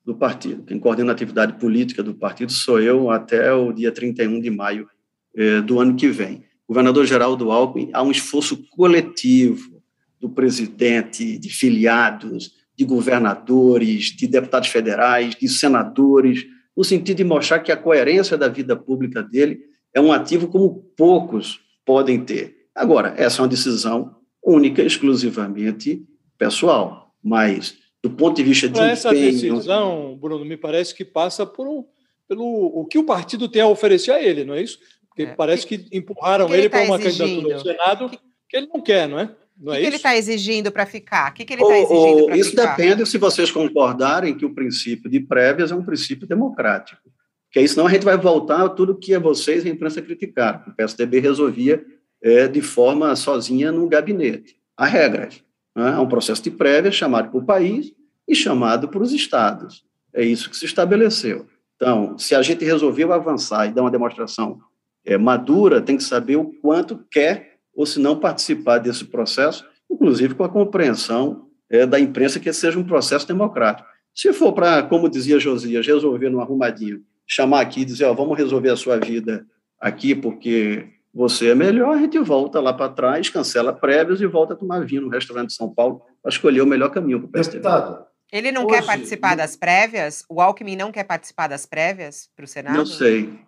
[0.05, 0.63] do partido.
[0.65, 4.89] Quem coordena a atividade política do partido sou eu até o dia 31 de maio
[5.35, 6.45] é, do ano que vem.
[6.69, 9.83] Governador Geraldo Alckmin, há um esforço coletivo
[10.21, 16.47] do presidente, de filiados, de governadores, de deputados federais, de senadores,
[16.77, 19.61] no sentido de mostrar que a coerência da vida pública dele
[19.93, 22.69] é um ativo como poucos podem ter.
[22.75, 26.05] Agora, essa é uma decisão única, exclusivamente
[26.39, 31.69] pessoal, mas do ponto de vista de essa decisão, Bruno, me parece que passa por
[31.69, 31.85] um,
[32.27, 34.79] pelo o que o partido tem a oferecer a ele, não é isso?
[35.09, 35.35] Porque é.
[35.35, 38.11] parece que empurraram que ele, ele tá para uma candidatura ao Senado
[38.49, 39.35] que ele não quer, não é?
[39.61, 41.31] O que, que ele está exigindo para ficar?
[41.31, 42.37] O que, que ele está exigindo para ficar?
[42.39, 47.11] Isso depende se vocês concordarem que o princípio de prévias é um princípio democrático.
[47.45, 50.63] Porque aí senão a gente vai voltar a tudo que vocês, a imprensa, criticaram.
[50.69, 51.85] O PSDB resolvia
[52.23, 54.57] é, de forma sozinha no gabinete.
[54.77, 55.43] Há regras.
[55.75, 55.93] Né?
[55.93, 57.93] Há um processo de prévia chamado para o país
[58.27, 59.85] e chamado para os estados.
[60.13, 61.47] É isso que se estabeleceu.
[61.77, 64.61] Então, se a gente resolveu avançar e dar uma demonstração
[65.05, 70.35] é, madura, tem que saber o quanto quer ou se não participar desse processo, inclusive
[70.35, 73.89] com a compreensão é, da imprensa que seja um processo democrático.
[74.15, 78.37] Se for para, como dizia Josias, resolver no arrumadinho, chamar aqui e dizer, ó, vamos
[78.37, 79.47] resolver a sua vida
[79.81, 84.55] aqui porque você é melhor, a gente volta lá para trás, cancela prévios e volta
[84.55, 87.31] a tomar vinho no restaurante de São Paulo para escolher o melhor caminho para o
[87.31, 87.63] PSDB.
[87.63, 90.25] Deputado, ele não hoje, quer participar das prévias?
[90.29, 92.77] O Alckmin não quer participar das prévias para o Senado?
[92.77, 93.41] Não sei.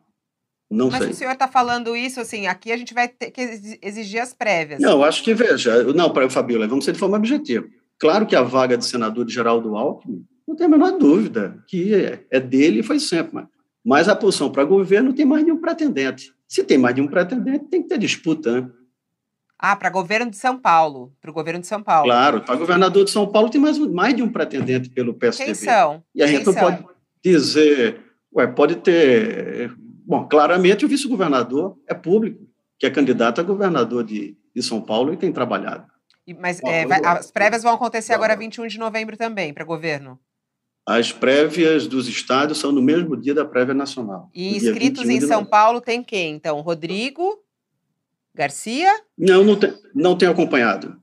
[0.68, 1.10] Não Mas sei.
[1.10, 4.80] o senhor está falando isso, assim, aqui a gente vai ter que exigir as prévias.
[4.80, 7.66] Não, acho que, veja, não, para Fabiola, vamos ser de forma objetiva.
[7.98, 11.94] Claro que a vaga de senador de Geraldo Alckmin, não tem a menor dúvida, que
[11.94, 13.34] é, é dele e foi sempre.
[13.34, 13.46] Mas,
[13.84, 16.32] mas a posição para governo tem mais de um pretendente.
[16.52, 18.70] Se tem mais de um pretendente, tem que ter disputa, né?
[19.58, 21.10] Ah, para governo de São Paulo.
[21.18, 22.04] Para o governo de São Paulo.
[22.04, 25.46] Claro, para governador de São Paulo tem mais, mais de um pretendente pelo PSDB.
[25.46, 26.04] Quem são?
[26.14, 26.84] E a gente não pode
[27.24, 28.02] dizer,
[28.34, 29.72] ué, pode ter
[30.04, 32.46] Bom, claramente o vice-governador é público,
[32.78, 35.86] que é candidato a governador de, de São Paulo e tem trabalhado.
[36.26, 40.18] E, mas é, vai, as prévias vão acontecer agora 21 de novembro também, para governo?
[40.84, 44.30] As prévias dos estados são no mesmo dia da prévia nacional.
[44.34, 46.34] E inscritos em São Paulo tem quem?
[46.34, 47.40] Então, Rodrigo
[48.34, 48.90] Garcia?
[49.16, 51.00] Não, não tem, não tem acompanhado.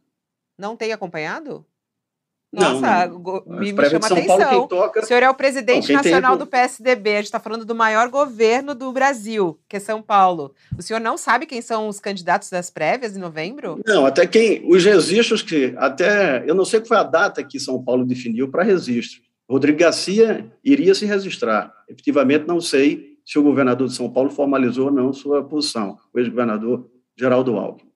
[0.57, 1.65] Não tem acompanhado?
[2.51, 4.67] Nossa, não, me, me chama atenção.
[4.67, 5.01] Toca...
[5.01, 6.39] O senhor é o presidente não, nacional tem...
[6.39, 7.11] do PSDB.
[7.11, 10.55] A gente está falando do maior governo do Brasil, que é São Paulo.
[10.75, 13.79] O senhor não sabe quem são os candidatos das prévias em novembro?
[13.85, 14.67] Não, até quem.
[14.67, 15.75] Os registros que.
[15.77, 16.43] Até.
[16.47, 19.21] Eu não sei qual foi a data que São Paulo definiu para registro.
[19.49, 21.73] Rodrigo Garcia iria se registrar.
[21.89, 26.19] Efetivamente, não sei se o governador de São Paulo formalizou ou não sua posição, o
[26.19, 27.89] ex-governador Geraldo Alckmin.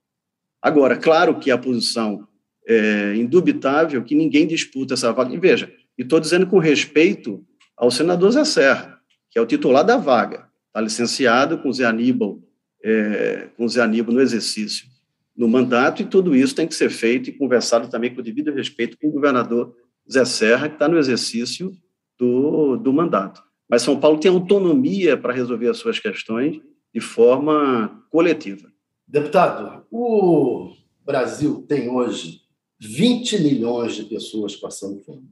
[0.61, 2.27] Agora, claro que a posição
[2.67, 5.33] é indubitável que ninguém disputa essa vaga.
[5.33, 7.45] E veja, e estou dizendo com respeito
[7.77, 12.39] ao senador Zé Serra, que é o titular da vaga, está licenciado com Zé Aníbal,
[12.83, 14.87] é, com Zé Aníbal no exercício
[15.35, 18.53] no mandato, e tudo isso tem que ser feito e conversado também com o devido
[18.53, 19.75] respeito com o governador
[20.11, 21.75] Zé Serra, que está no exercício
[22.17, 23.41] do, do mandato.
[23.69, 26.61] Mas São Paulo tem autonomia para resolver as suas questões
[26.93, 28.71] de forma coletiva.
[29.07, 30.73] Deputado, o
[31.05, 32.41] Brasil tem hoje
[32.79, 35.29] 20 milhões de pessoas passando fome.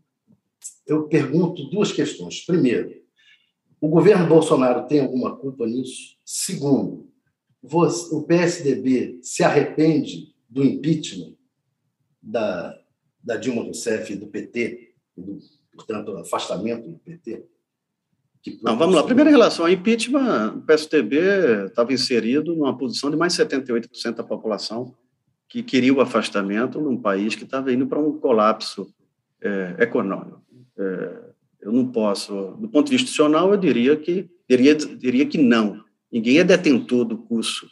[0.88, 2.46] Eu pergunto duas questões.
[2.46, 3.02] Primeiro,
[3.80, 6.16] o governo Bolsonaro tem alguma culpa nisso?
[6.24, 7.10] Segundo,
[7.62, 11.36] você, o PSDB se arrepende do impeachment
[12.22, 12.81] da,
[13.24, 15.38] da Dilma Rousseff e do PT, do,
[15.74, 17.46] portanto, afastamento do PT?
[18.64, 19.04] Não, vamos lá.
[19.04, 21.18] Primeira relação ao impeachment, o PSDB
[21.68, 24.96] estava inserido numa posição de mais 78% da população
[25.48, 28.92] que queria o afastamento num país que estava indo para um colapso
[29.42, 30.42] é, econômico.
[30.78, 31.32] É,
[31.62, 35.84] eu não posso, do ponto de vista institucional, eu diria que diria, diria que não.
[36.12, 37.68] Ninguém é detentor do curso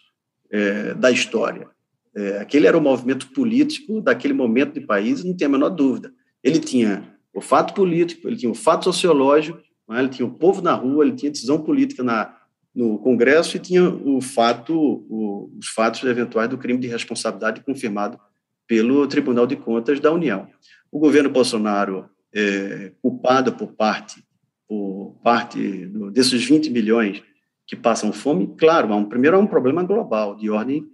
[0.51, 1.67] é, da história.
[2.15, 6.11] É, aquele era o movimento político daquele momento de país, não tem a menor dúvida.
[6.43, 9.59] Ele tinha o fato político, ele tinha o fato sociológico,
[9.91, 9.99] é?
[9.99, 12.35] ele tinha o povo na rua, ele tinha decisão política na,
[12.73, 18.19] no Congresso e tinha o fato, o, os fatos eventuais do crime de responsabilidade confirmado
[18.67, 20.47] pelo Tribunal de Contas da União.
[20.91, 24.23] O governo Bolsonaro, é, culpado por parte,
[24.67, 27.23] por parte do, desses 20 milhões
[27.65, 30.87] que passam fome, claro, um, primeiro há um problema global de ordem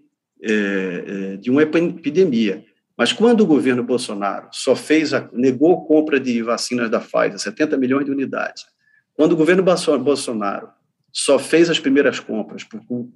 [0.46, 2.64] é, é, de uma epidemia.
[2.96, 7.40] Mas quando o governo Bolsonaro só fez a, negou a compra de vacinas da Pfizer,
[7.40, 8.64] 70 milhões de unidades,
[9.16, 10.70] quando o governo Bolsonaro
[11.12, 12.64] só fez as primeiras compras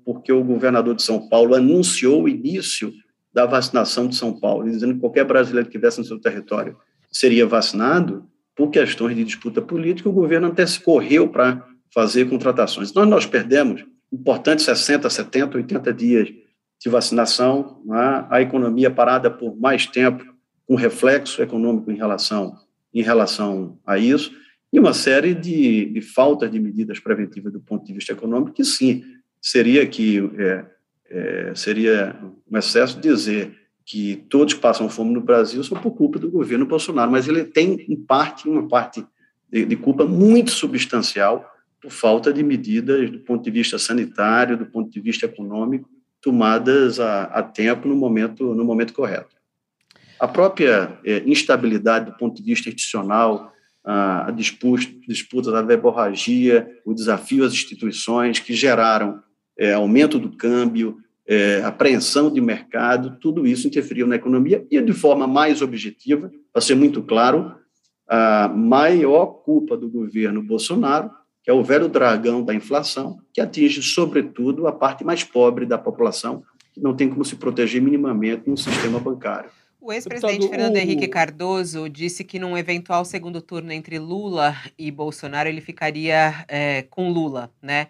[0.05, 2.93] porque o governador de São Paulo anunciou o início
[3.33, 6.75] da vacinação de São Paulo, dizendo que qualquer brasileiro que estivesse no seu território
[7.11, 12.89] seria vacinado, por questões de disputa política, o governo até se correu para fazer contratações.
[12.89, 16.29] Então, nós perdemos importantes 60, 70, 80 dias
[16.79, 18.25] de vacinação, né?
[18.29, 20.23] a economia parada por mais tempo,
[20.65, 22.55] com reflexo econômico em relação,
[22.93, 24.31] em relação a isso,
[24.71, 28.63] e uma série de, de faltas de medidas preventivas do ponto de vista econômico, que
[28.63, 29.03] sim,
[29.41, 30.65] seria que é,
[31.09, 32.15] é, seria
[32.49, 37.09] um excesso dizer que todos passam fome no Brasil são por culpa do governo Bolsonaro,
[37.09, 39.03] mas ele tem, em parte, uma parte
[39.51, 41.49] de, de culpa muito substancial
[41.81, 45.89] por falta de medidas do ponto de vista sanitário, do ponto de vista econômico,
[46.21, 49.35] tomadas a, a tempo no momento, no momento correto.
[50.19, 53.53] A própria é, instabilidade do ponto de vista institucional,
[53.83, 59.23] a disputa, disputa da verborragia, o desafio às instituições que geraram
[59.57, 64.93] é, aumento do câmbio, é, apreensão de mercado, tudo isso interferiu na economia e, de
[64.93, 67.55] forma mais objetiva, para ser muito claro,
[68.07, 71.11] a maior culpa do governo Bolsonaro,
[71.43, 75.77] que é o velho dragão da inflação, que atinge, sobretudo, a parte mais pobre da
[75.77, 79.49] população, que não tem como se proteger minimamente no sistema bancário.
[79.81, 85.47] O ex-presidente Fernando Henrique Cardoso disse que num eventual segundo turno entre Lula e Bolsonaro
[85.47, 87.87] ele ficaria é, com Lula, né?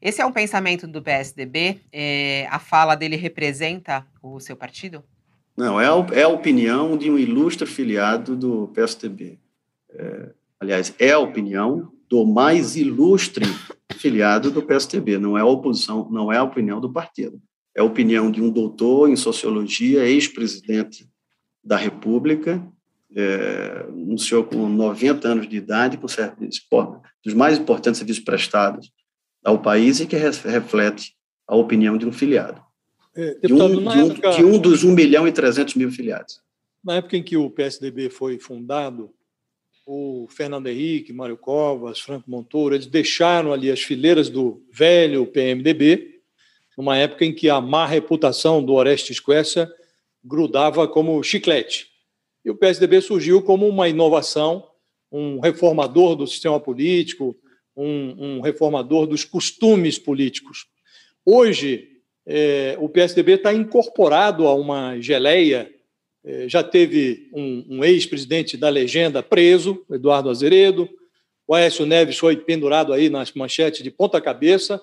[0.00, 1.80] Esse é um pensamento do PSDB?
[1.92, 5.04] É, a fala dele representa o seu partido?
[5.56, 9.38] Não, é a, é a opinião de um ilustre filiado do PSDB.
[9.90, 13.46] É, aliás, é a opinião do mais ilustre
[13.96, 17.40] filiado do PSDB, não é a oposição, não é a opinião do partido.
[17.74, 21.08] É a opinião de um doutor em sociologia, ex-presidente
[21.64, 22.62] da República,
[23.16, 26.60] é, um senhor com 90 anos de idade, com serviço,
[27.24, 28.92] dos mais importantes serviços prestados
[29.42, 31.14] ao país e que reflete
[31.48, 32.60] a opinião de um filiado.
[33.16, 35.90] É, deputado, de, um, de, um, época, de um dos 1 milhão e 300 mil
[35.90, 36.42] filiados.
[36.84, 39.14] Na época em que o PSDB foi fundado,
[39.84, 46.20] o Fernando Henrique, Mário Covas, Franco Montoro, eles deixaram ali as fileiras do velho PMDB,
[46.76, 49.70] numa época em que a má reputação do Orestes Quercia
[50.24, 51.88] grudava como chiclete.
[52.44, 54.66] E o PSDB surgiu como uma inovação,
[55.10, 57.36] um reformador do sistema político,
[57.76, 60.66] um, um reformador dos costumes políticos.
[61.24, 61.88] Hoje,
[62.26, 65.70] é, o PSDB está incorporado a uma geleia
[66.46, 70.88] já teve um, um ex-presidente da legenda preso, Eduardo Azeredo.
[71.46, 74.80] O Aécio Neves foi pendurado aí nas manchetes de ponta cabeça,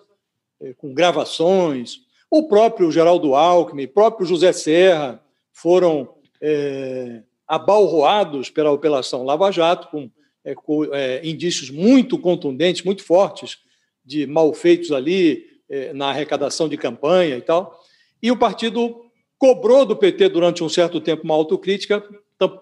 [0.62, 2.02] é, com gravações.
[2.30, 9.88] O próprio Geraldo Alckmin, o próprio José Serra foram é, abalroados pela Operação Lava Jato,
[9.88, 10.12] com,
[10.44, 13.58] é, com é, indícios muito contundentes, muito fortes,
[14.06, 17.80] de malfeitos ali é, na arrecadação de campanha e tal.
[18.22, 19.09] E o partido
[19.40, 22.04] cobrou do PT durante um certo tempo uma autocrítica,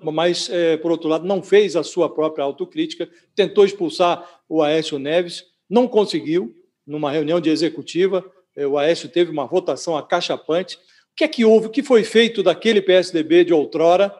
[0.01, 4.99] mas, é, por outro lado, não fez a sua própria autocrítica, tentou expulsar o Aécio
[4.99, 8.23] Neves, não conseguiu, numa reunião de executiva,
[8.55, 10.77] é, o Aécio teve uma votação acachapante.
[10.77, 10.79] O
[11.15, 11.67] que é que houve?
[11.67, 14.13] O que foi feito daquele PSDB de outrora?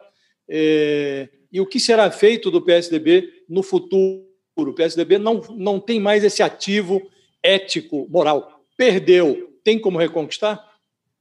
[0.48, 4.26] É, e o que será feito do PSDB no futuro?
[4.56, 7.08] O PSDB não, não tem mais esse ativo
[7.42, 8.64] ético, moral.
[8.76, 9.48] Perdeu.
[9.62, 10.67] Tem como reconquistar?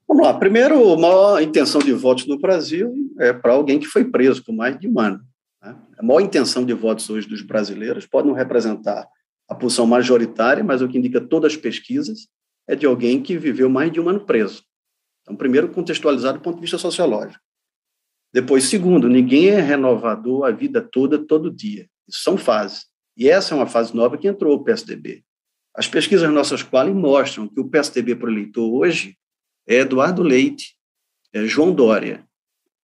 [0.07, 0.33] Vamos lá.
[0.33, 4.53] Primeiro, a maior intenção de votos no Brasil é para alguém que foi preso por
[4.53, 5.21] mais de um ano.
[5.61, 5.75] Né?
[5.97, 9.07] A maior intenção de votos hoje dos brasileiros pode não representar
[9.49, 12.27] a posição majoritária, mas o que indica todas as pesquisas
[12.67, 14.63] é de alguém que viveu mais de um ano preso.
[15.21, 17.43] Então, primeiro, contextualizado do ponto de vista sociológico.
[18.33, 21.87] Depois, segundo, ninguém é renovador a vida toda, todo dia.
[22.07, 22.85] Isso são fases.
[23.15, 25.23] E essa é uma fase nova que entrou o PSDB.
[25.75, 29.17] As pesquisas nossas quali mostram que o PSDB para eleitor hoje
[29.67, 30.75] é Eduardo Leite,
[31.33, 32.25] é João Dória.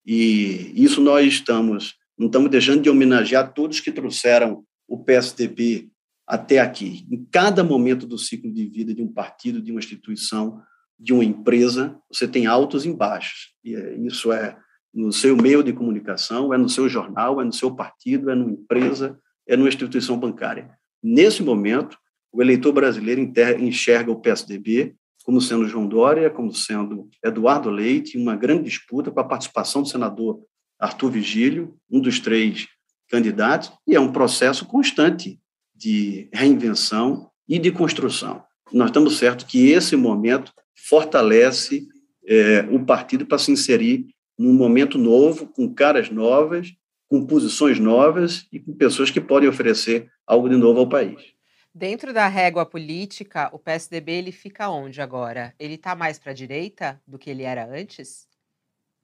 [0.05, 5.89] E isso nós estamos, não estamos deixando de homenagear todos que trouxeram o PSDB
[6.27, 7.05] até aqui.
[7.09, 10.61] Em cada momento do ciclo de vida de um partido, de uma instituição,
[10.99, 13.53] de uma empresa, você tem altos e baixos.
[13.63, 14.57] E é, isso é
[14.93, 18.51] no seu meio de comunicação, é no seu jornal, é no seu partido, é numa
[18.51, 19.17] empresa,
[19.47, 20.69] é numa instituição bancária.
[21.01, 21.97] Nesse momento,
[22.31, 23.21] o eleitor brasileiro
[23.59, 29.19] enxerga o PSDB como sendo João Dória, como sendo Eduardo Leite, uma grande disputa com
[29.19, 30.41] a participação do senador
[30.79, 32.67] Arthur Vigílio, um dos três
[33.09, 35.39] candidatos, e é um processo constante
[35.73, 38.43] de reinvenção e de construção.
[38.71, 40.51] Nós estamos certos que esse momento
[40.87, 41.87] fortalece
[42.27, 44.07] é, o partido para se inserir
[44.37, 46.73] num momento novo, com caras novas,
[47.07, 51.32] com posições novas e com pessoas que podem oferecer algo de novo ao país.
[51.75, 55.55] Dentro da régua política, o PSDB ele fica onde agora?
[55.59, 58.27] Ele está mais para a direita do que ele era antes?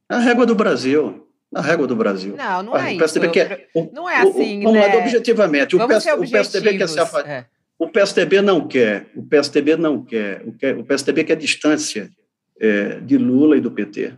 [0.08, 1.28] A régua do Brasil.
[1.52, 2.36] Na régua do Brasil.
[2.36, 3.34] Não, não é o PSDB isso.
[3.34, 4.88] Quer, o, não é assim, o, né?
[4.88, 5.76] Vamos objetivamente.
[5.76, 7.28] O, PS, o PSDB quer se afastar.
[7.28, 7.46] É.
[7.80, 9.08] O PSDB não quer.
[9.16, 10.44] O PSDB não quer.
[10.46, 12.12] O, PSDB quer distância
[12.60, 14.14] é, de Lula e do PT.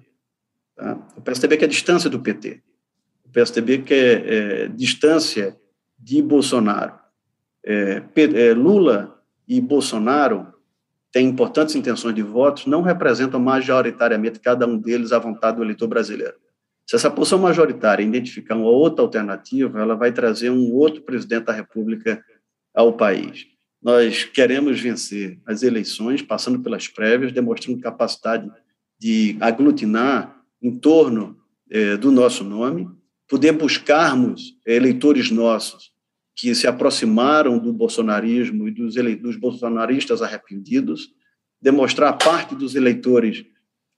[0.75, 0.99] Tá?
[1.15, 2.61] O PSDB quer distância do PT.
[3.23, 5.55] O PSDB quer é, distância
[5.97, 7.00] de Bolsonaro
[7.65, 10.47] é, é, Lula e Bolsonaro
[11.11, 15.87] têm importantes intenções de votos, não representam majoritariamente cada um deles à vontade do eleitor
[15.87, 16.35] brasileiro.
[16.87, 21.53] Se essa posição majoritária identificar uma outra alternativa, ela vai trazer um outro presidente da
[21.53, 22.23] República
[22.73, 23.45] ao país.
[23.81, 28.49] Nós queremos vencer as eleições, passando pelas prévias, demonstrando capacidade
[28.99, 31.37] de aglutinar em torno
[31.69, 32.87] eh, do nosso nome,
[33.27, 35.91] poder buscarmos eleitores nossos
[36.41, 41.13] que se aproximaram do bolsonarismo e dos, dos bolsonaristas arrependidos,
[41.61, 43.45] demonstrar a parte dos eleitores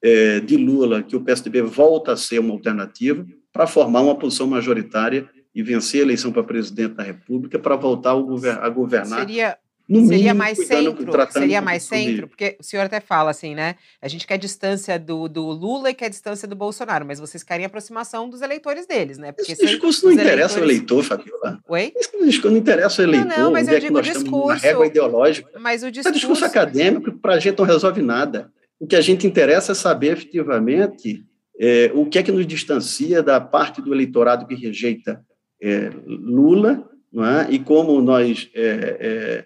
[0.03, 4.45] é, de Lula que o PSDB volta a ser uma alternativa para formar uma posição
[4.45, 10.07] majoritária e vencer a eleição para presidente da República para voltar a governar Seria no
[10.07, 13.75] seria mais centro, seria mais centro, porque o senhor até fala assim, né?
[14.01, 17.65] A gente quer distância do, do Lula e quer distância do Bolsonaro, mas vocês querem
[17.65, 19.33] aproximação dos eleitores deles, né?
[19.33, 20.61] Porque Esse discurso não interessa eleitores...
[20.61, 21.59] o eleitor, Fabiola.
[21.67, 21.91] Oi?
[21.95, 23.27] Esse discurso não interessa o eleitor.
[23.27, 24.63] Não, não mas eu é digo nós discurso.
[24.63, 25.59] régua ideológica.
[25.59, 26.09] Mas o discurso...
[26.09, 28.49] É discurso acadêmico para a gente não resolve nada.
[28.79, 31.25] O que a gente interessa é saber efetivamente
[31.59, 35.23] é, o que é que nos distancia da parte do eleitorado que rejeita
[35.61, 37.47] é, Lula, não é?
[37.49, 39.45] E como nós é, é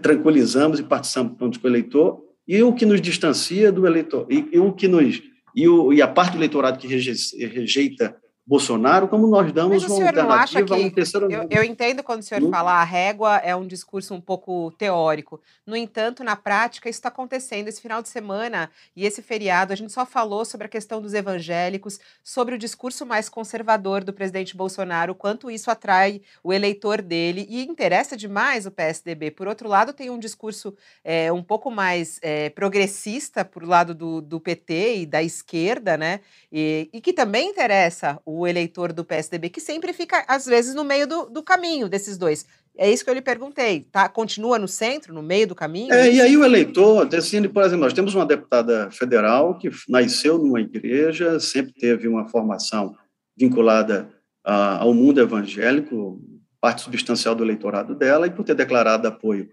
[0.00, 4.58] tranquilizamos e participamos com o eleitor, e o que nos distancia do eleitor, e, e
[4.58, 5.22] o que nos
[5.54, 10.64] e, o, e, a parte do eleitorado que rejeita Bolsonaro, como nós damos uma alternativa
[10.64, 12.50] que, um terceiro eu, eu, entendo quando o senhor hum?
[12.50, 15.40] fala a régua é um discurso um pouco teórico.
[15.64, 17.68] No entanto, na prática, isso está acontecendo.
[17.68, 21.14] Esse final de semana e esse feriado, a gente só falou sobre a questão dos
[21.14, 27.46] evangélicos, sobre o discurso mais conservador do presidente Bolsonaro, quanto isso atrai o eleitor dele
[27.48, 29.30] e interessa demais o PSDB.
[29.30, 30.74] Por outro lado, tem um discurso
[31.04, 36.20] é, um pouco mais é, progressista por lado do, do PT e da esquerda, né?
[36.50, 40.84] E, e que também interessa o eleitor do PSDB, que sempre fica, às vezes, no
[40.84, 42.46] meio do, do caminho desses dois.
[42.76, 43.86] É isso que eu lhe perguntei.
[43.92, 44.08] Tá?
[44.08, 45.92] Continua no centro, no meio do caminho?
[45.92, 50.38] É, e aí o eleitor decide, por exemplo, nós temos uma deputada federal que nasceu
[50.38, 52.96] numa igreja, sempre teve uma formação
[53.36, 54.08] vinculada
[54.44, 56.20] a, ao mundo evangélico,
[56.60, 59.50] parte substancial do eleitorado dela, e por ter declarado apoio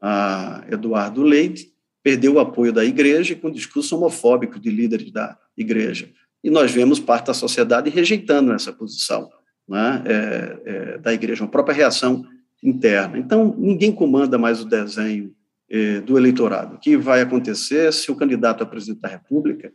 [0.00, 1.72] a Eduardo Leite,
[2.02, 6.10] perdeu o apoio da igreja com discurso homofóbico de líderes da igreja.
[6.42, 9.28] E nós vemos parte da sociedade rejeitando essa posição
[9.68, 12.24] né, é, é, da igreja, uma própria reação
[12.62, 13.18] interna.
[13.18, 15.34] Então, ninguém comanda mais o desenho
[15.70, 16.76] é, do eleitorado.
[16.76, 19.72] O que vai acontecer se o candidato a presidente da República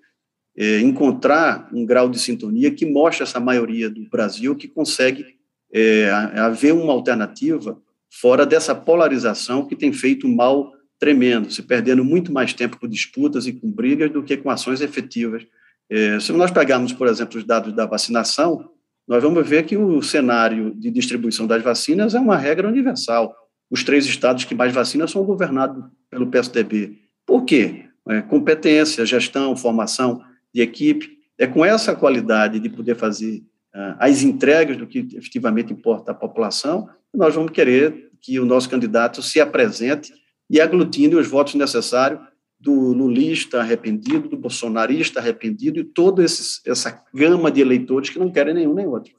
[0.57, 5.25] é, encontrar um grau de sintonia que mostre essa maioria do Brasil que consegue
[5.73, 12.31] é, haver uma alternativa fora dessa polarização que tem feito mal tremendo, se perdendo muito
[12.31, 15.43] mais tempo com disputas e com brigas do que com ações efetivas.
[15.89, 18.69] É, se nós pegarmos, por exemplo, os dados da vacinação,
[19.07, 23.35] nós vamos ver que o cenário de distribuição das vacinas é uma regra universal.
[23.69, 26.99] Os três estados que mais vacinam são governados pelo PSDB.
[27.25, 27.85] Por quê?
[28.07, 30.21] É, competência, gestão, formação
[30.53, 31.17] de equipe.
[31.37, 36.15] É com essa qualidade de poder fazer uh, as entregas do que efetivamente importa à
[36.15, 40.13] população, nós vamos querer que o nosso candidato se apresente
[40.49, 42.19] e aglutine os votos necessários
[42.63, 48.53] do lulista arrependido, do bolsonarista arrependido e toda essa gama de eleitores que não querem
[48.53, 49.13] nenhum nem outro.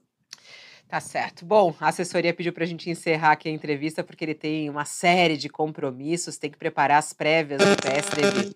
[0.89, 1.45] Tá certo.
[1.45, 4.85] Bom, a assessoria pediu para a gente encerrar aqui a entrevista porque ele tem uma
[4.87, 8.55] série de compromissos, tem que preparar as prévias do PSDB.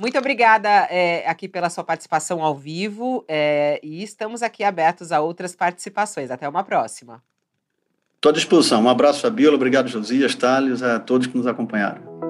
[0.00, 5.20] Muito obrigada é, aqui pela sua participação ao vivo é, e estamos aqui abertos a
[5.20, 6.30] outras participações.
[6.30, 7.22] Até uma próxima.
[8.14, 8.82] Estou à disposição.
[8.82, 9.56] Um abraço, Fabiola.
[9.56, 12.29] Obrigado, Josias, Thales, a todos que nos acompanharam.